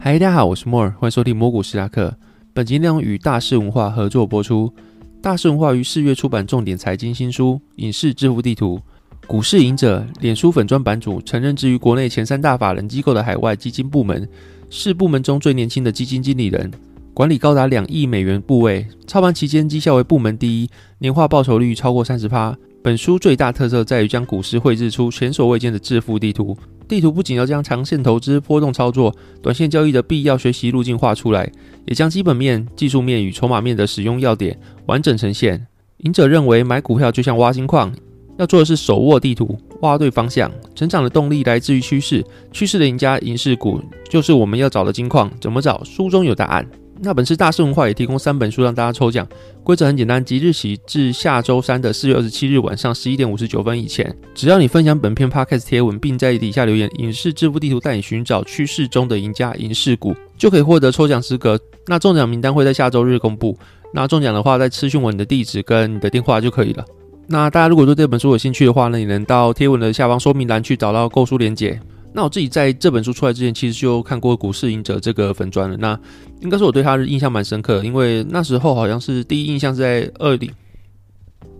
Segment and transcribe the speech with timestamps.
[0.00, 2.16] 嗨，大家好，我是莫尔，欢迎收听魔古斯拉克。
[2.54, 4.72] 本集内容与大师文化合作播出。
[5.20, 8.80] 大师文化于四月出版重点财经新书《影视致富地图》。
[9.26, 14.26] 股市赢者，脸书粉专版主，曾任职于国内前三大法人机构的海外基金部门，
[14.70, 16.70] 是部门中最年轻的基金经理人，
[17.12, 22.56] 管理高达两亿美元部位，操盘期间绩效为部门第一，年化报酬率超过三十趴。
[22.84, 26.56] 本书最大特色在于将股市绘制出前所未见的致富地图。
[26.88, 31.52] 地图不仅要将长线投资、波动操作、短线交易的必要学习路径画出来，
[31.84, 35.66] 也将基本面、技术面与筹码面的使用要点完整呈现。
[35.98, 37.92] 赢者认为，买股票就像挖金矿，
[38.38, 40.50] 要做的是手握地图，挖对方向。
[40.74, 45.30] 成长的动力来自于趋势，趋势的赢家赢势股就是我们要找的金矿。
[45.40, 45.84] 怎么找？
[45.84, 46.66] 书中有答案。
[47.00, 49.26] 那本次大师文化也提供三本书让大家抽奖，
[49.62, 61.58] 规则很简单，即日起至下周三的四月二十七日晚上十一点五十九分以前，只要你分享本篇 podcast 贴文，并在底下留言“影视致富地图”带你寻找趋势中的赢家影视股，就可以获得抽奖资格。
[61.86, 63.56] 那中奖名单会在下周日公布。
[63.94, 66.84] 那中奖的话，在私讯我你的地址跟你的电话就可以了。
[67.28, 71.78] 那大家如果对这本书有兴趣的话呢，你能到贴文的下方说明栏去找到购书链接。
[72.18, 75.76] 那我自己在这本书出来之前，其实就看过《股市赢者》这个粉砖了。
[75.76, 75.96] 那
[76.40, 80.50] 应该是我对他的印象蛮深刻，因为那时候好像是第一印象是在二零，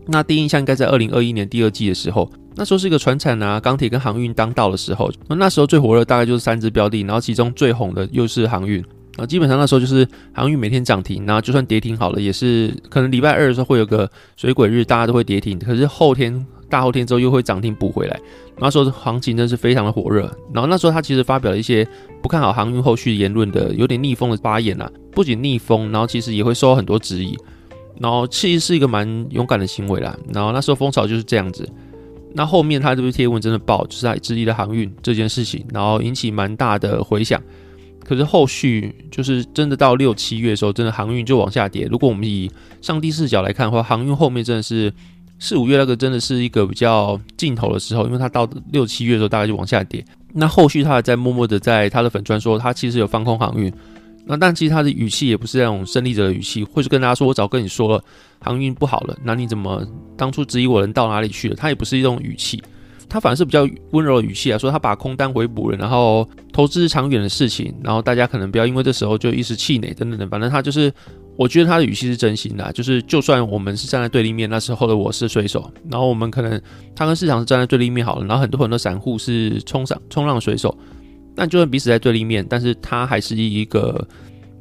[0.09, 5.09] 那第一印象应该在二零二一年第二季的时候，那时候是一个船产啊、钢铁跟航运当道的时候。
[5.29, 8.85] 那那时候最火热大概就是三只标的，然后其中最红的又是航运。
[9.17, 16.45] 啊，基本上那时候就是航运每天涨停，然后就算跌停好了，也是可能礼拜二的时候会有个水鬼日，大家都会跌停，可是后天。
[16.69, 18.21] 大后天之后又会涨停补回来，
[18.59, 20.23] 那时候行情真是非常的火热。
[20.53, 21.87] 然后那时候他其实发表了一些
[22.23, 27.37] 不看好航运后续言论的有点逆风的发言啊，不仅逆风，然后其实也会受到很多质疑。
[27.99, 30.17] 然后其实是一个蛮勇敢的行为啦。
[30.33, 31.69] 然后那时候风潮就是这样子。
[32.35, 37.43] 那后面他这篇贴文真的爆，就是他质疑了航运这件事情，然后引起蛮大的回响。
[38.05, 41.89] 可是后续就是真的到六七月的时候，真的航运就往下跌。
[41.91, 44.93] 如果我们以上帝视角来看的话，航运后面真的是。
[45.39, 50.05] 四五月那个真的是一个比较尽头的时候，因为它到六七月的时候大概就往下跌。
[50.33, 53.73] 那后续他还在默默的在他的粉砖说，他其实有放空航运。
[54.27, 58.05] 那但其实他的语气也不是那种胜利者的语气，或是跟大家说我早跟你说了
[58.41, 59.83] 航运不好了，那你怎么
[60.19, 61.57] 当初质疑我人到哪里去了？
[61.57, 62.63] 他也不是一种语气，
[63.09, 70.93] 他反而是比较温柔的语气啊，说他把空单回补了，然后投资是长远的事情，然后大家可能不要因为这时候就一时气馁等等等，反正他就是。
[71.39, 76.61] 我觉得他的语气是真心的，就是就算我们是站在对立面，那时候的我是水手，然后我们可能
[76.97, 80.77] 他跟市场是站在对立面好了，然后很多很多散户是冲上冲浪水手，
[81.37, 84.05] 但就算彼此在对立面，但是他还是一个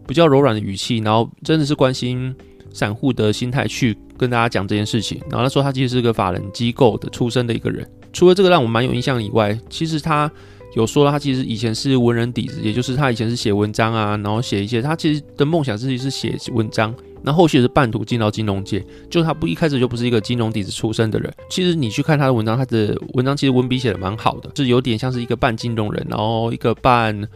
[0.07, 2.31] 比较柔软的语气，然后真的是关心
[2.71, 5.19] 散户的心态去跟大家讲这件事情。
[5.31, 10.31] 然后他说他其实是个法人机构的出身的一个人，除了这个让我蛮有印象以外，其实他。
[10.75, 21.33] 有说他其实以前是文人底子，也就是他以前是写文章啊，然后写一些他其实的梦想自己是写文章，那后续是半途进到金融界，就他不一开始就不是一个金融底子出身的人。
[21.49, 27.27] 其实你去看他的文章，他的文章其实文笔写的蛮好的，是有点像是一个半金融人，然后一个半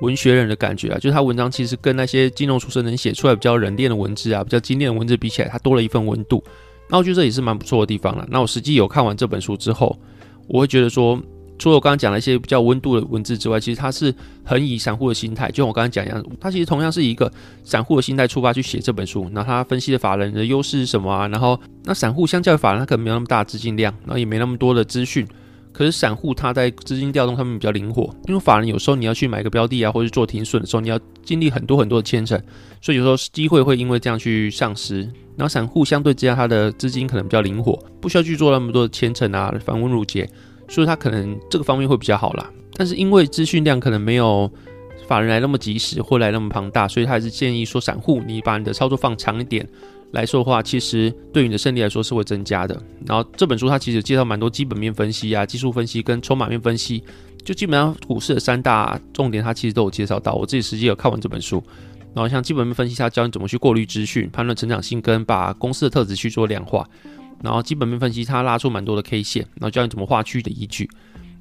[0.00, 0.94] 文学人的感觉啊。
[0.98, 6.42] 就是他文章其实跟那些金融出身人写出来比较冷练的文字啊，比较精炼的文字比起来，他多了一份温度。
[6.88, 8.26] 那我觉得这也是蛮不错的地方了。
[8.30, 9.98] 那我实际有看完这本书之后，
[10.46, 11.20] 我会觉得说。
[11.58, 14.14] 除了我刚刚讲了一些比较温度的文字之外，其实他是
[14.44, 17.32] 很以散户的心态，就像我刚刚讲一样，他其实同样是一个
[17.64, 19.26] 散户的心态出发去写这本书。
[19.32, 21.26] 那他分析的法人的优势是什么啊？
[21.28, 25.26] 然后那散户相较于法人，他可能没有那么大资金量，然后也没那么多的资讯。
[25.76, 32.40] 可是散户他在资金调动上面比较灵活，因为法人有时候你要去买个标的啊，或者做停损的时候，你要经历很多很多的牵扯，
[32.80, 35.02] 所以有时候机会会因为这样去丧失。
[35.36, 40.26] 然后散户相对之下，他的资金可能比较灵活，不需要去做那么多的牵扯啊，繁文缛节。
[40.66, 44.50] 所以他可能这个方面会比较好啦，但是因为资讯量可能没有
[45.06, 49.68] 法人来那么及时或来那么庞大，所以他还是建议说散户你把你的操作放长一点
[50.12, 52.80] 来说的话，其实对你的胜利来说是会增加的。
[53.06, 57.02] 然后这本书它其实介绍蛮多基本面分析啊、技术分析跟筹码面分析，
[57.44, 60.32] 就基本上股市的三大重点它其实都有介绍到。
[60.34, 61.62] 我自己实际有看完这本书，
[62.14, 66.88] 然后像基本面分析，它教你怎么去过滤资讯、判断成长性跟把公司的特质去做量化。
[67.42, 70.88] 然后基本面分析，它拉出蛮多的 K 线，然后教你怎么画区的依据。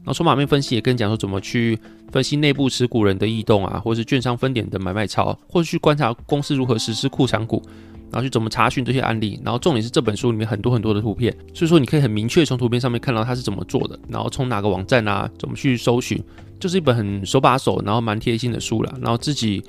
[0.04, 1.80] 然后筹码面分析也跟你讲说怎么去
[2.12, 7.64] 分析内部持股人的异动啊，或者是券商分点的买卖潮，或者去观察公司如何实施库藏股，
[8.12, 9.40] 然后去怎么查询这些案例。
[9.44, 16.22] 然后重点是这本书里面很多很多的图片，所以说你可以很明确从图片上面看到它是怎么做的，然后从哪个网站啊，怎么去搜寻，
[16.60, 18.94] 就是一本很手把手，然后蛮贴心的书了。
[19.02, 19.64] 然后自己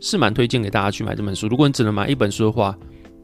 [0.00, 1.46] 是蛮推荐给大家去买这本书。
[1.48, 2.76] 如果你只能买一本书的话，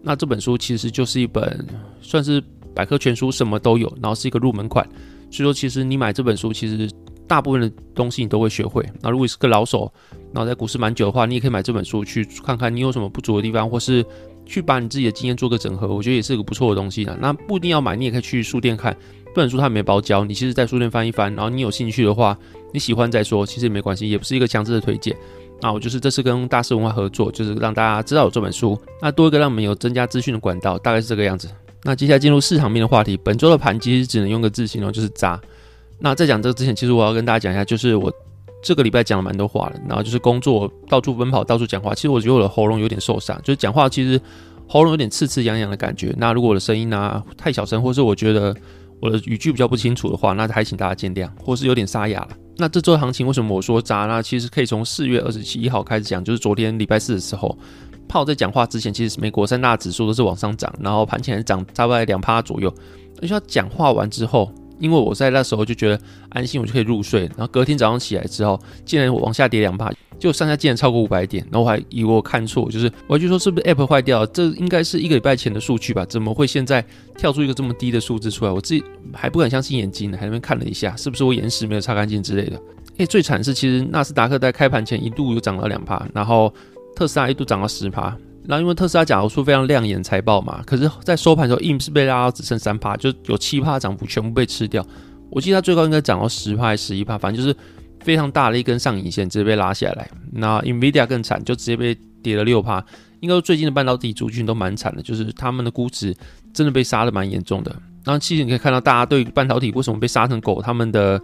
[0.03, 1.67] 那这本书其实就是一本
[2.00, 2.43] 算是
[2.75, 4.88] 百科全书，什么都有，然后是一个入门款。
[5.31, 6.88] 所以说，其实你买这本书，其实
[7.26, 8.82] 大部分的东西你都会学会。
[9.03, 9.93] 那如果你是个老手，
[10.32, 14.03] 然后在股市蛮久的话，你也可以买这本书去看看你有什么不足的地方，或是
[14.49, 17.17] 去把你自己的经验做个整合，我觉得也是个不错的东西呢。
[17.21, 18.97] 那不一定要买，你也可以去书店看
[19.27, 22.37] 这本书，它没包教，你其实在书店翻一翻，然后你有兴趣的话，
[22.73, 25.15] 你喜欢再说，其实也没关系，也不是一个强制的推荐。
[25.61, 31.49] 那我就是这次跟大师文化合作，就是让大家知道有这本书，那多一个让我们有增加资讯的管道，大概是这个样子。
[31.85, 35.41] 那接下来进入市场面的话题，本周的盘其实只能用个字形容，就是渣。
[35.99, 38.12] 那在讲这个之前，其实我要跟大家讲一下，就是我
[38.60, 44.20] 这个礼拜讲了蛮多话了，然后就是工作到处奔跑，到处讲话，其实我觉得我的喉咙有点受伤，就是讲话其实
[44.66, 46.12] 喉咙有点刺刺痒痒的感觉。
[46.19, 48.55] 那如果我的声音呢太小声，或是我觉得
[49.00, 52.28] 我的语句比较不清楚的话，那还请大家见谅，或是有点沙哑了。
[52.56, 54.20] 那这周的行情为什么我说渣呢？
[54.20, 57.56] 其实可以从四月二十七号开始讲，就是昨天礼拜四的时候，
[58.08, 62.75] 炮在讲话之前，其实美国三大指数都是往上涨，然后盘前涨大概两趴左右。
[63.22, 64.52] 而且他讲话完之后。
[64.78, 67.22] 因为我在那时候就觉得安心，我就可以入睡。
[67.36, 71.44] 然后隔天早上起来之后，竟然往下跌两帕，就上下竟然超过五百点。
[71.50, 74.26] 然后我还以为我看错，就是我就说是不是 App 坏掉了？
[74.28, 76.04] 这应该是一个礼拜前的数据吧？
[76.06, 76.84] 怎么会现在
[77.16, 78.50] 跳出一个这么低的数字出来？
[78.50, 78.82] 我自己
[79.12, 82.60] 还不敢相信眼睛呢，还那边看了一下，是不是我眼屎没有擦干净之类的？
[82.98, 86.52] 诶，最惨是其实纳斯达克在开盘前一度有涨了两趴，然后
[86.96, 88.16] 特斯拉一度涨了十趴。
[88.49, 94.83] 然后因为特斯拉假如说非常亮眼财报嘛，可是，在收盘的时候，IM 是被拉到只剩三帕，就有七帕涨幅全部被吃掉。
[95.29, 97.55] 我记得它最高应该涨到十帕还是十一帕，反正就是
[98.00, 100.11] 非常大的一根上影线直接被拉下来。
[100.33, 102.83] 那 Nvidia 更惨，就直接被跌了六帕。
[103.21, 106.17] 应该说最近的半导体族群都蛮惨的，就是他们的估值
[106.55, 107.71] 真的被杀的蛮严重的。
[108.03, 111.21] 然后其实你可以看到大家对半导体为什么被杀成狗，他们的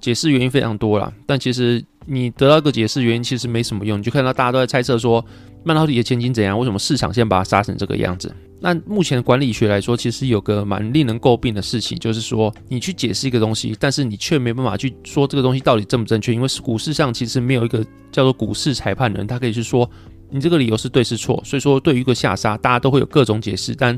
[0.00, 1.12] 解释原因非常多了。
[1.26, 5.24] 但其实你得到一个解释原因其实没什么用，你就看到大家都在猜测说。
[5.64, 6.58] 半导体的前景怎样？
[6.58, 8.34] 为什么市场先把它杀成这个样子？
[8.60, 16.34] 那目前管理学来说，其实有个蛮令人诟病的事情，就是说你去解释一个东西，但是你却没办法去说这个东西到底正不正确。
[16.34, 19.88] 因为股市上其实没有一个叫做股市裁判的人，他可以去说
[20.30, 21.40] 你这个理由是对是错。
[21.44, 23.96] 所以说，对于一个下杀，大家都会有各种解释，但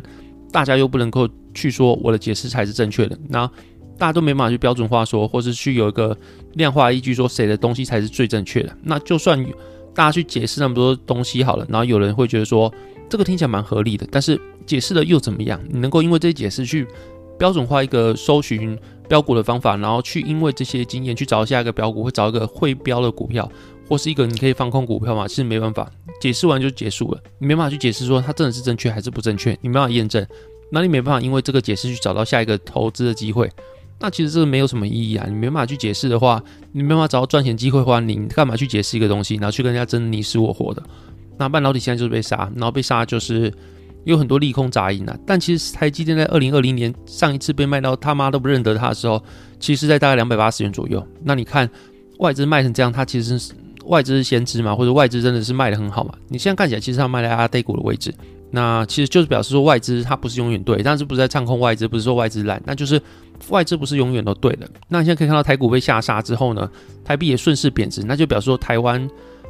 [0.52, 3.18] 大家又不能够去说我的解释才是正确的。
[3.28, 3.50] 那
[3.96, 6.14] 大家都没办法去标准化说，或是去有一个
[6.52, 8.76] 量化依据说谁的东西才是最正确的。
[8.82, 9.42] 那就算。
[9.94, 12.72] 大家去解释那么多东西好了，然后有人会觉得说
[13.08, 15.60] 这个听起来蛮合理的，但是解释了又怎么样？
[15.68, 16.86] 你能够因为这些解释去
[17.38, 18.78] 标准化一个搜寻
[19.08, 23.50] 标股的方法，然后去因为这些经验去找下一个标股，会找一个会标的股票，
[23.88, 25.26] 或是一个你可以放空股票吗？
[25.26, 25.90] 其实没办法，
[26.20, 30.24] 解释完就结束了，你没办法去解释说它真的是正确还是不正确，你没办法验证，
[30.70, 33.50] 那你没办法因为这个解释去找到下一个投资的机会。
[34.02, 35.26] 那其实这个没有什么意义啊！
[35.28, 36.42] 你没办法去解释的话，
[36.72, 40.82] 你没办法找到赚钱机会的话，你干嘛去解释一个东西，然后去跟人家争你死我活的？
[41.36, 43.52] 那半导体现在就是被杀，然后被杀就是
[44.04, 45.14] 有很多利空杂音啊。
[45.26, 49.22] 但其实台积电在二零二零年上一次被卖到他妈都不认得它的时候，
[49.58, 51.06] 其实在大概两百八十元左右。
[51.22, 51.68] 那你看
[52.20, 53.52] 外资卖成这样，它其实是
[53.84, 56.14] 外资是先知嘛，或者外资真的是卖的很好嘛？
[56.28, 58.14] 你现在看起来其实它卖在阿呆股的位置，
[58.50, 62.98] 那其实就是表示说外资它不是永远对，但是不是在唱空外资，不是说外资烂，那就是。
[63.48, 64.68] 外资不是永远都对的。
[64.88, 66.70] 那现在可以看到台股被下杀之后呢，
[67.04, 69.08] 台币也顺势贬值，那就表示说台湾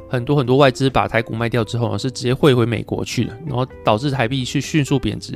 [0.09, 5.33] 很多很多外资把台股卖掉之后呢，是直接汇回美国去了，然后导致台币去迅速贬值。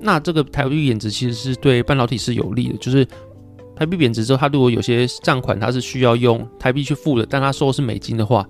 [0.00, 3.06] 那这个台币贬值其实是对半导体是有利的，就是
[3.74, 8.46] 台币贬值之后，它如果有些账款它是需要用台币去付的，但它收的是美金的话，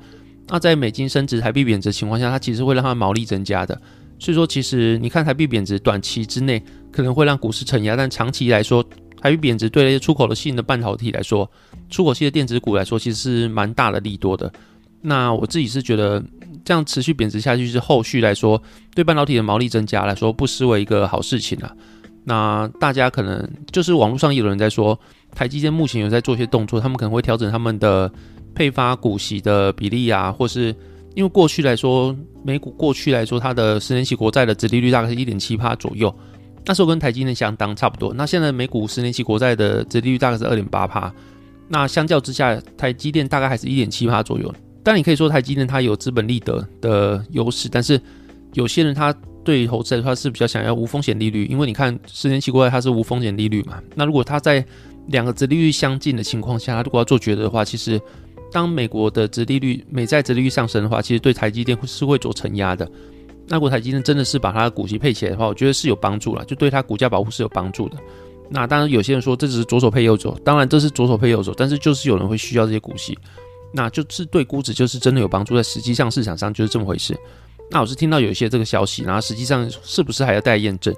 [0.49, 3.81] 那在美金升值、台币贬值情况下，它其实会让它毛利增加的。
[4.19, 8.85] 所以说，其实你看台币贬值，短期之内可能会让股市承压，但长期来说，
[9.25, 11.51] 台币贬值对那些出口的性的半导体来说，
[11.89, 14.53] 出口系的电子股来说，其实是蛮大的利多的。
[15.01, 16.23] 那我自己是觉得，
[16.63, 18.63] 这样持续贬值下去，是后续来说
[18.95, 21.75] 对半导体的毛利增加来说，不失为一个好事情啊。
[22.23, 24.99] 那大家可能就是网络上也有人在说，
[25.35, 28.13] 台积电目前有在做一些动作，他们可能会调整他们的
[28.55, 30.67] 配发股息的比例啊，或是
[31.15, 32.15] 因为过去来说，
[32.45, 36.15] 美股过去来说，它的十年期国债的殖利率大概是一点七八左右。
[36.67, 38.13] 那时候跟台积电相当差不多。
[38.15, 41.13] 那现在美股十年期国债的折利率大概是二点八帕，
[41.69, 44.53] 那相较之下，台积电大概还是一点七帕左右。
[44.83, 48.01] 但你可以说台积电它有资本利得的优势，但是
[48.53, 53.83] 有些人他对投资来说是比较想要无风险利率，因为你看十年期国债它是无风险利率嘛。
[53.95, 54.65] 那如果它在
[55.09, 58.01] 两个折利率相近的情况下，它如果要做抉择的话，其实
[58.51, 62.91] 当美国的折利率美债折利率上升的话，其实对台积电是会做承压的。
[63.47, 67.97] 那国台积电真的是把它的股息配起来的话，我觉得是有帮助了，就对它股价保护是有帮助的。
[68.51, 73.19] 那当然有些人说这只是左手配右手，当然这是左手配右手，但是就是有人会需要这些股息，
[73.73, 77.17] 那就是对估值就是真的有帮助，在实际上市场上就是这么回事。
[77.71, 80.95] 那我是听到有一些这个消息，然后实际上是不是还要待验证？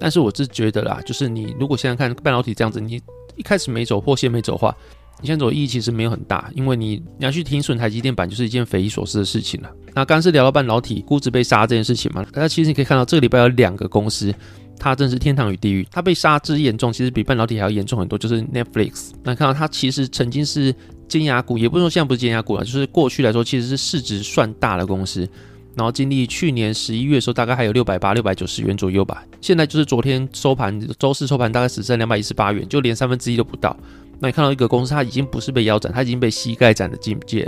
[0.00, 3.00] 但是我是觉得啦，就是你如果现在看半导体这样子，你
[3.36, 4.74] 一开始没走破线没走的话，
[5.20, 9.70] 你现在走意义其实没有很大，因为你你要去停损台积电板就是一件匪夷所思的事情了。
[9.88, 12.24] 那刚刚是聊到半导体估值被杀这件事情嘛？
[12.32, 14.32] 大家其实你可以看到这个礼拜有两个公司，
[14.78, 15.86] 它真是天堂与地狱。
[15.90, 19.10] 它被杀之严重，其实比半导体还要严重很多，就是 Netflix。
[19.22, 20.74] 那看到它其实曾经是
[21.08, 25.28] 尖牙股，也不是说现在不是尖牙股了，就是过去来说其实是市值算大的公司。
[25.76, 29.24] 然后经历去年十一月的时候，大概还有六百八、六百九十元左右吧。
[29.40, 33.74] 现在就是昨天收盘，周四收盘大概只剩两百一十八元，就连三分之一都不到。
[34.20, 37.44] 那你看到一个公司，它已经不是被腰斩，它已经被膝盖斩的境界。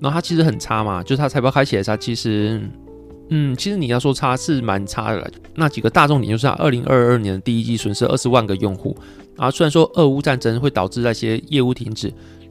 [0.00, 2.60] 然后它其实很差嘛，就是它财报开起来它其实，
[3.30, 5.32] 嗯，其实你要说差是蛮差的。
[5.54, 8.96] 那几个大重点就是它二零二二年的第一季损失二十万个用户。
[9.36, 12.08] 然后虽然说俄乌战争会导致那些业务停止，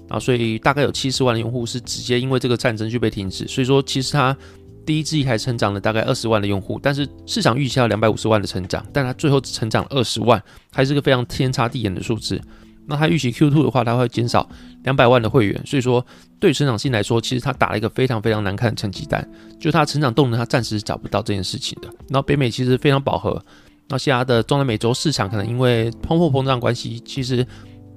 [0.07, 3.47] 然后所以大概有七十万的用户是直接因为这个战争就被停止。
[3.47, 4.35] 所以说其实它。
[4.83, 10.41] 第一季还成长了大概二十万的用户，但是市场预期要两百五十万的成长，但它最后只成长了二十万，
[10.73, 12.41] 还是个非常天差地远的数字。
[12.87, 14.47] 那它预期 Q2 的话，它会减少
[14.83, 16.05] 两百万的会员，所以说
[16.39, 19.25] 对成长性来说，其实它打了一个非常非常难看的成绩单，
[19.59, 21.87] 就它成长动能，它暂时找不到这件事情的。
[22.09, 23.43] 然后北美其实非常饱和，
[23.87, 27.45] 那其他的中南美洲市场可能因为通货膨胀关系，其实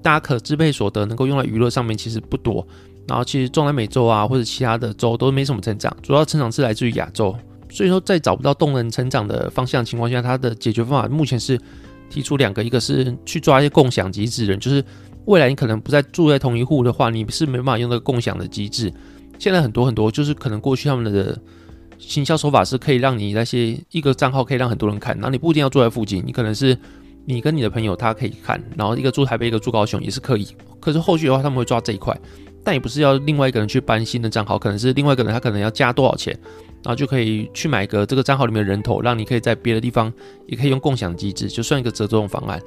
[0.03, 2.67] 大家可支配所得能够用在娱乐上面其实不多。
[3.07, 7.37] 然后其实中南美洲啊，或者其他的州都没什么成长，主要成长是来自于亚洲。
[7.71, 11.61] 所以说，在找不到动能成长的方向情况下，它的解决方法目前是
[12.09, 14.85] 提出两个，一个是去抓一些共享机制人，就是
[15.25, 18.93] 未来你可能不再住在同一户的话，你是没办法用那个共享的机制。
[19.39, 21.39] 现在很多很多，就是可能过去他们的
[21.99, 26.77] 行销手法是可以让你那些一个账号可以让很多人看，然后你不一定要住在附近，你可能是
[27.25, 30.47] 你跟你的朋友他可以看，然后一个住台北，一个住高雄也是可以。
[30.81, 32.17] 可是后续的话，他们会抓这一块。
[32.67, 36.35] 但也不是要另外一个人去搬新的账号，可能是另外一个人他可能要加多少钱，
[36.85, 40.13] 然后就可以去买个这个账号里面的人头，让你可以在别的地方
[40.47, 42.61] 也可以用共享机制，就算一个折中方案。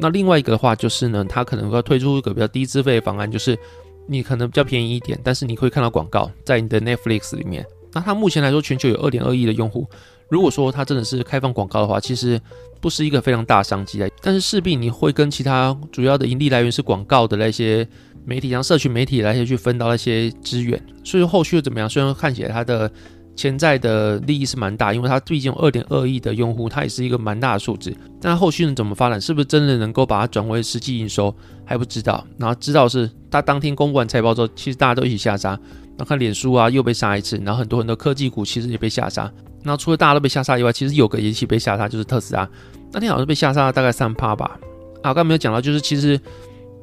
[0.00, 3.58] 那另外一个的话就是呢，它可能要推出一个比较低资费的方案，就是
[4.06, 7.66] 你可能比较便宜一点，但是你会看到广告在你的 Netflix 里面。
[7.92, 9.86] 那它目前来说全球有二点二亿的用户，
[10.30, 12.40] 如果说它真的是开放广告的话，其实
[12.80, 17.86] 不是一个非常大商机的，但是势必你会跟其他主要的盈利来源是广告的那些。
[18.26, 21.88] 媒体像社群媒体来去分到那些资源，所以后续又怎么样？
[21.88, 22.90] 虽然看起来它的
[23.38, 27.96] 潜在的利益是蛮大，因为它毕竟有二点二亿的用户，它也是一个蛮大的数字。
[28.20, 29.20] 但后续能怎么发展？
[29.20, 31.32] 是不是真的能够把它转为实际营收
[31.64, 32.26] 还不知道。
[32.36, 35.50] 然后知道是它当天公布完财报之后，其实大家都一起下杀。
[35.50, 39.32] 然后看脸书啊又被杀一次，然后很多很多科技股其实也被下杀。
[39.62, 42.48] 然后除了大家都被下杀以外，其实有个也一起被下杀，就是特斯拉。
[42.92, 44.58] 那天好像被下杀大概三趴吧。
[44.96, 46.20] 啊，刚刚没有讲到，就是其实。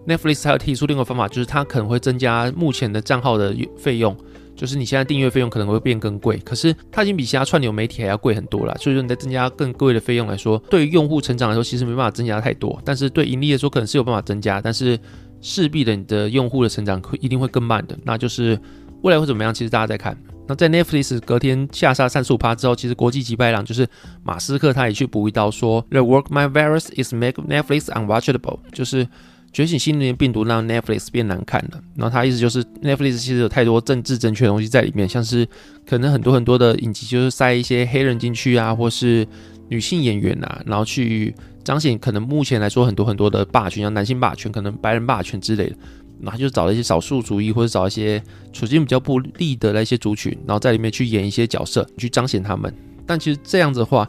[0.07, 4.15] Netflix 还有提出另一个方法，就是它可能会增加目前的账号的费用，
[4.55, 8.73] 就是你现在订阅费用可能会变更贵，可是它已经比其他串流媒体还要贵很多了。
[8.79, 14.97] 所以说你在增加更贵的费用来说，对于用户成长来说其实没办法增加太多，但是对盈利来说可能是有办法增加，但是
[15.41, 17.97] 势必的你的用户的成长会一定会更慢的。
[18.03, 18.57] 那就是
[19.01, 19.53] 未来会怎么样？
[19.53, 20.17] 其实大家在看。
[20.47, 23.87] 那在 Netflix 隔天下杀三十五趴之后，其实国际级败浪就是
[24.23, 29.07] 马斯克他也去补一刀，说 The work my virus is make Netflix unwatchable，就是。
[29.55, 35.47] 觉醒新的病毒让 Netflix 变难看了，然后他意思就是 Netflix 其实有太多政治正确的东西在里面，像是
[35.87, 39.25] 可能很多很多的影集就是塞一些黑人进去啊，或是
[39.69, 41.33] 女性演员啊，然后去
[41.63, 45.75] 彰显可能目前来说很多很多的霸权，像男性霸权、可能白人霸权之类的，
[46.19, 48.21] 然后就找了一些少数主义或者找一些
[48.51, 52.73] 处境比较不利的那些族群，然后在里面去演一些角色去彰显他们。
[53.05, 54.05] 但其实这样子的话，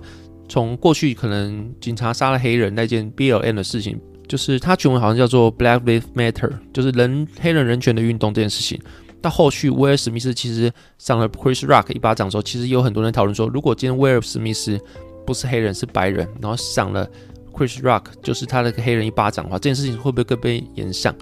[0.49, 3.97] 从过去可能警察杀了黑人那件 BLM 的事情。
[4.28, 8.80] 就是他全文好像叫做 Black Lives Matter，就是人黑人人权的运动这件事情。
[9.23, 14.78] 到后续威尔史密斯其实上了 Chris Rock 一巴掌之后，其实有很多人讨论说，如果今天威尔史密斯
[15.26, 17.09] 不是黑人是白人，然后上了
[17.52, 21.14] Chris Rock 就是他的黑人一巴掌的话，这件事情会不会更被延上？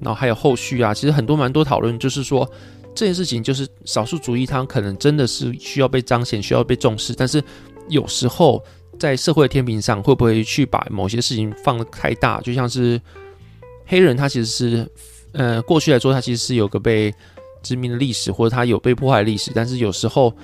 [0.00, 2.50] 然后还有后续啊，其实很多蛮多讨论，就是说
[2.94, 7.42] 这件事情就是少数主义，他可能真的是需要被彰显，需要被重视，但是
[7.88, 8.62] 有时候。
[8.98, 12.40] 在社会的天平上，会不会去把某些事情放得太大？
[12.40, 13.00] 就像是
[13.86, 14.90] 黑人，他其实是，
[15.32, 17.12] 呃，过去来说，他其实是有个被
[17.62, 19.50] 殖民的历史，或者他有被迫害的历史。
[19.54, 20.34] 但是有时候，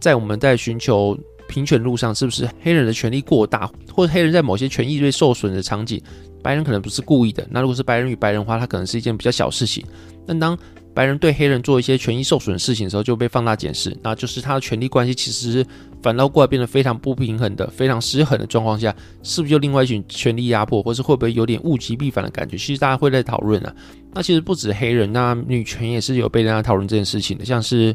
[0.00, 1.18] 在我们在寻求
[1.48, 6.02] 平权路上，是不是黑人的权利过大，或者黑人在某些权益被受损的场景，
[6.42, 7.46] 白人可能不是故意的。
[7.50, 9.84] 那如果是白人与白人的话，他可能是一件比较小事情。
[10.26, 10.56] 但当
[10.94, 15.66] 白人对黑人做一些权益受损的事情的时候，就被放大检视，那就是他的权力关系其实
[16.00, 22.56] 反倒过来变得非常不平衡的、非常失衡的状况下，是不是就另外一群权力压迫，或是会不会有点物极必反的感觉？
[22.56, 23.74] 其实大家会在讨论啊。
[24.12, 27.44] 那其实不止黑人，那女权也是有被大家讨论这件事情的。
[27.44, 27.92] 像是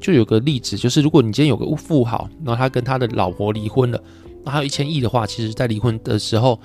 [0.00, 4.02] 就有个例子，就是如果你今天有个富豪，然后他跟他的老婆离婚了，
[4.42, 6.58] 那还有一千亿的话，其实在离婚的时候。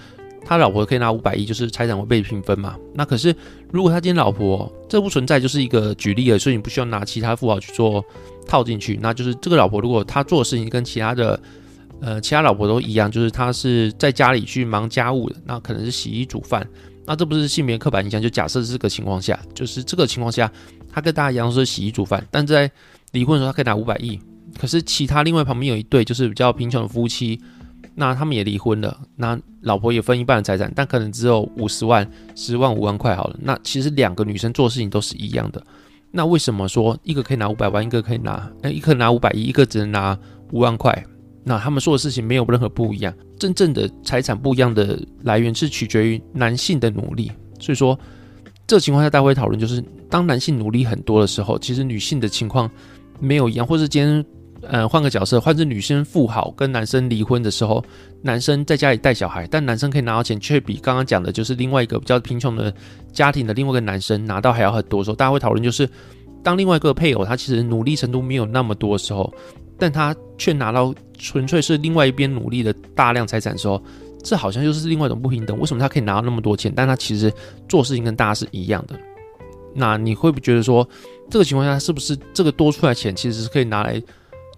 [0.43, 2.75] 他老婆可以拿五百亿，就是财产会被平分嘛。
[2.93, 3.33] 那可是
[3.71, 8.03] 如果他今天老婆这不存在，就是一个举例了，所以你不需要拿其他富豪去做
[8.47, 8.99] 套进去。
[9.01, 11.39] 那就是这个老婆如果她做的事情跟其他的
[12.01, 16.67] 呃其他老婆都一样，就是她是在家里去忙家务的，那可能是洗衣煮饭。
[17.05, 20.51] 那这不是性别刻板印象，就假设这个情况下，就是这个情况下，
[20.91, 22.69] 他跟大家一样是洗衣煮饭，但在
[23.11, 24.19] 离婚的时候他可以拿五百亿。
[24.59, 27.39] 可是其他另外旁边有一对就是比较贫穷的夫妻。
[28.01, 33.37] 那他们也离婚了，那老婆也分一半的财产，但可能只有五十万、十万、五万块好了。
[33.39, 35.63] 那其实两个女生做事情都是一样的。
[36.09, 40.17] 那为什么说一个可以拿五百万，一个可以拿，哎，一个拿五百亿，一个只能拿
[40.51, 41.05] 五万块？
[41.43, 47.31] 那他们做的事情没有任何不一样，真正的财产不一样的来源是取决于男性的努力。
[47.59, 47.95] 所以说，
[48.65, 49.79] 这个情况下大家会讨论，就是
[50.09, 52.67] 当男性努力很多的时候，其实女性的情况
[53.19, 54.25] 没有一样，或者今天。
[54.69, 57.83] 嗯，换个角色，换成女生富豪跟男生离婚的时候，
[58.21, 62.73] 男生在家里带小孩，但男生可以拿到钱，却比刚刚讲的就是另外一个比较贫穷的
[63.11, 65.03] 家庭的另外一个男生拿到还要很多。
[65.03, 65.89] 时候大家会讨论，就是
[66.43, 69.33] 当另外一个配偶他其实努力程度没有那么多的时候，
[69.79, 73.81] 但他却拿到纯粹是另外一边努力的大量财产的时候，
[74.23, 75.59] 这好像又是另外一种不平等。
[75.59, 77.33] 为什么他可以拿到那么多钱，但他其实
[77.67, 78.95] 做事情跟大家是一样的？
[79.73, 80.87] 那你会不觉得说，
[81.29, 84.01] 这个情况下是不是这个多出来钱其实是可以拿来？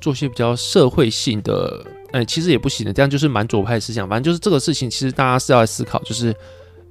[0.04, 1.82] 做些比较社会性的，
[2.12, 4.06] 呃，其实也不行的，这样就是蛮左派思想。
[4.10, 6.36] 反正就是这个事情，其实大家是要来思考，就是，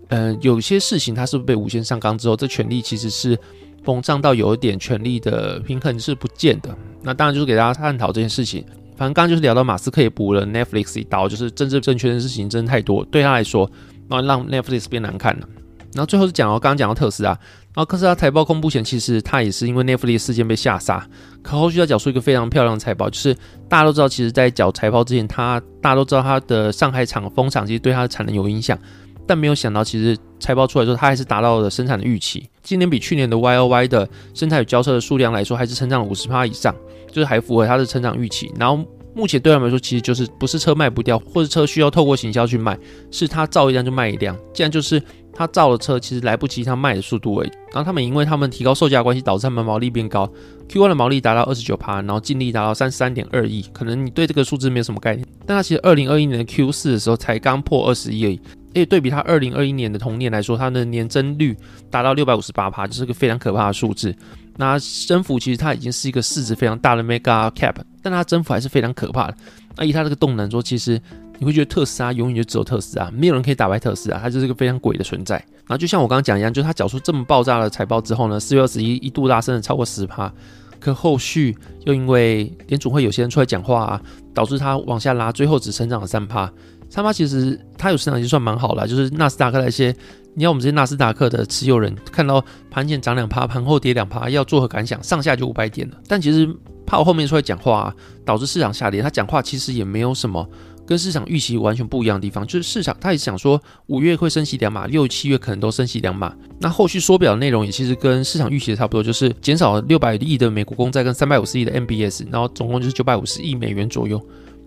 [0.09, 3.39] 呃，有些事情它是不是被无限上纲之后，这权力其实是
[3.85, 6.75] 膨胀到有一点权力的平衡是不见的。
[7.03, 8.65] 那当然就是给大家探讨这件事情。
[8.97, 13.71] 反正刚刚就是聊到马斯克也补了 Netflix 一刀，就是政治正确的事情真的太多，对他来说，
[14.09, 15.47] 然后让 Netflix 变难看了。
[15.95, 17.31] 然后最后是讲到刚刚讲到特斯拉。
[17.75, 21.07] 然后特斯拉财报公布前，其实它也是因为 Netflix 事件被下杀。
[21.43, 23.35] 可后续要缴出一个非常漂亮的财报，就是
[23.67, 28.79] 大家都知道，其实，在缴财报之前，它大家都知道它的上海厂封厂其实对它的产能有影响，
[29.27, 32.47] 但没有想到，其实财报出来之后，它还是达到了生产的预期。
[32.63, 36.75] 今年比去年的 Y O Y 的生产与交车的数量来说，还是成长了五十趴以上，
[37.11, 38.53] 就是还符合它的成长预期。
[38.59, 42.79] 然后目前对他们来说，其实就是不是车卖不掉，或者车需要透过行销去卖，
[43.11, 45.03] 是它造一辆就卖一辆，这样就是。
[45.43, 50.31] 他造的车其实来不及他卖的速度而已，然后他们因为他们提高售价关系，导致他们毛利变高
[50.69, 53.63] ，Q1 的毛利达到二十九趴，然后净利达到三十三点二亿。
[53.73, 58.41] 可能你对这个数字没有什么概念，但他其实二零二一年的 Q 四的时候才刚破二十亿而已。
[58.75, 61.55] 诶，对比他二零二一年的同年来说，它的年增率
[61.91, 64.15] 达到六百五十八趴，就是个非常可怕的数字。
[64.57, 69.37] 那增幅其实它已经是一个市值非常大的 mega cap，但它增幅还是非常可怕的。
[69.77, 71.01] 那以它这个动能说，其实。
[71.43, 75.35] 你会觉得特斯拉永远就只有特斯拉，没有人可以打败特斯拉，它就是一个非常鬼的存在。
[75.67, 80.33] 然后就像我刚刚讲一样，就是它缴出这么爆炸的财报之后呢，四月二十一一度拉升了超过十趴，
[80.79, 84.03] 可后续又因为联储会有些人出来讲话，啊，
[84.33, 86.49] 导致它往下拉，最后只成长了三趴。
[86.89, 89.93] 三趴其实它有市场已经算蛮好了，就是纳斯达克那些，
[90.35, 95.03] 你要我们这些纳斯达克的持有人看到盘前涨两趴，盘后跌两趴，要作何感想？
[95.03, 95.97] 上下就五百点了。
[96.07, 96.49] 但其实
[96.87, 97.93] 怕我后面出来讲话，
[98.25, 100.49] 导致市场下跌，他讲话其实也没有什么。
[100.87, 106.35] 跟市场预期完全不一样的地方，就是市场他也想说五月会升息两码，六七月可能都升息两码。
[106.61, 114.21] 那后续缩表的内容也其实跟市场预期的差不多，就是减少六百亿的美国公债跟三百五十亿的 MBS，然后总共就是九百五十亿美元左右。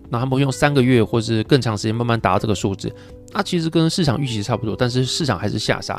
[0.08, 2.92] 那他们用三个月或是更长时间慢慢达到这个数字。
[3.32, 5.94] 那其实跟市场预期差不多，但是市场还是下杀。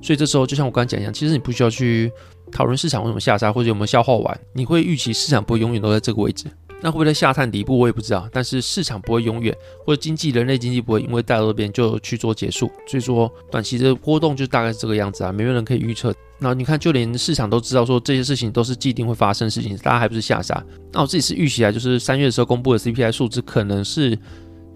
[0.00, 2.10] 所以这时候就像我刚刚讲一样，其实你不需要去
[2.52, 6.46] 讨论市场为什么下杀或者有没有消化完，你会预期市场不会永远都在这个位置。
[6.80, 8.28] 那会不会在下探底部，我也不知道。
[8.32, 12.70] 但是市场不会永远，或者经济人类经济不会因为大多边就去做结束。
[12.86, 16.14] 所以说，短期的波动就大概是这个样子啊，没有人可以预测。
[16.38, 20.64] 那你看，就连市场都知道说这些事情都是既定会发生的事情，大家还不是吓傻？
[20.92, 24.16] 那我自己是预期啊，就是三月的时候公布的 CPI 数字可能是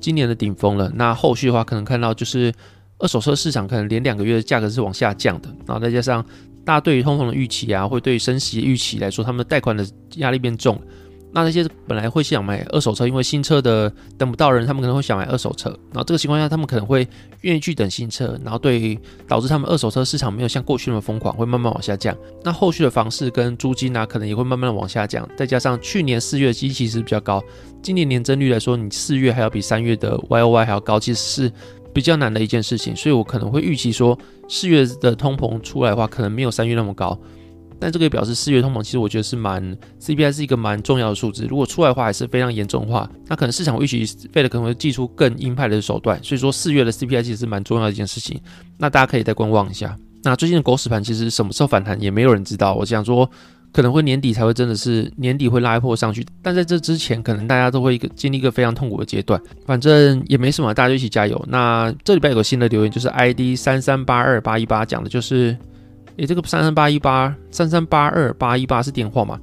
[0.00, 0.90] 今年的顶峰了。
[0.96, 2.52] 那后续的话，可能看到就是
[2.98, 5.48] 二手车市场可能连两个月的价格是往下降的。
[5.66, 6.20] 然后再加上
[6.64, 9.86] 大家对于通膨的预期啊，会对于升息的预期来说，他们的贷款的
[10.16, 10.82] 压力变重。
[11.34, 15.70] 那那些本来会想买二手车，因为新车的等不到人，他们可能会想买二手车。
[15.92, 17.08] 然后这个情况下，他们可能会
[17.40, 22.14] 愿意去等新车，然后对导致他们二手车市场没有像过去那么疯狂，会慢慢往下降。
[22.44, 25.26] 那后续的房市跟租金呢，可能也会慢慢的往下降。
[25.34, 27.42] 再加上去年四月的基期是比较高，
[27.82, 31.52] 今年年增率来说，你四月还要比三月的 Y O Y 还要高，其实是
[31.94, 32.94] 比较难的一件事情。
[32.94, 34.18] 所以我可能会预期说，
[34.48, 37.18] 四月的通膨出来的话，可能没有三月那么高。
[37.82, 41.46] 但这个表示四月通膨，其实我觉得是蛮 CPI 是一个蛮重要的数字。
[41.48, 46.16] 如果出来的话，还是非常严重的话，那可能市场预期费的可能会祭出更鹰派的手段。
[46.22, 48.40] 所以说四月的 CPI 其实是蛮重要的一件事情。
[48.78, 49.96] 那大家可以再观望一下。
[50.22, 52.74] 那最近的狗屎盘其实什么时候反弹，也没有人知道。
[52.74, 53.28] 我想说，
[53.72, 59.42] 可能会年底才会真的是年底会拉一波上去，但在这之前，可能大家都会一个经历一个非常痛苦的阶段。
[59.66, 61.44] 反正也没什么，大家就一起加油。
[61.48, 65.58] 那这礼拜有个新的留言，就是 ID 三三八二八一八讲的，就是
[66.16, 69.38] 诶，这个三三八一八三三八二八一八是电话吗？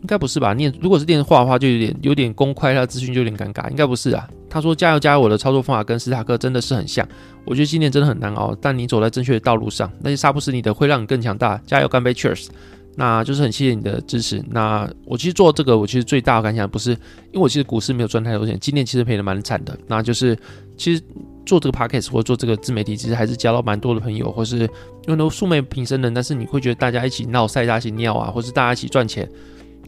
[0.00, 0.54] 应该不是吧？
[0.54, 4.26] 念如果是电话的话，就有点有点公开他的资讯就有点尴尬，应该不是啊。
[4.48, 7.06] 他说加油加油，我的操作方法跟斯塔克真的是很像。
[7.44, 11.60] 我觉得今年真的很难熬，但你走在正确的道路上，那些杀不死你的会让你更强大。
[11.66, 12.48] 加油，干杯，Cheers！
[12.96, 14.42] 那就是很谢谢你的支持。
[14.50, 19.78] 那我其实做这个，我其实最大的感想不是，因为我其实股市没有赚太多钱，今年其实赔的蛮惨的。
[19.86, 20.36] 那就是
[20.76, 21.02] 其实
[21.46, 24.68] 做这个 podcast 或者做这个自媒体，其实还是交到蛮多的朋友，或是有
[25.08, 29.28] 很多素昧平生的，但是你会觉得大家一起闹赛，大家一起尿啊，或是大家一起赚钱。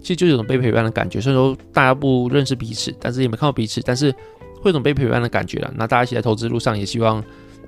[0.00, 4.10] 其实就有种被陪伴的感觉，虽然说大家不认识彼此，但是也没看到彼此，但是
[4.60, 5.72] 会有种被陪伴的感觉了。
[5.76, 7.22] 那大家一起在投资路上，也希望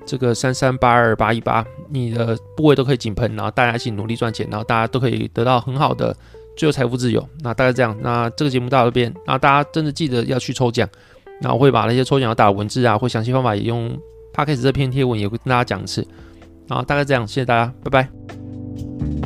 [0.04, 6.16] 这个三三八二八一八，你的部位都可以井喷，然后大家一起努力赚钱，然后大家都可以得到很好的
[6.56, 7.24] 最后财富自由。
[7.40, 10.88] 那大概这样，那这个节目到这边，那大家真的记得要去抽奖，
[11.40, 13.88] 那我会把那些抽奖要打文字啊，或详细方法也用
[14.32, 16.06] p a c k e 这篇贴文也会跟大家讲一次。
[16.66, 19.23] 然后大概这样，谢谢大家，拜拜。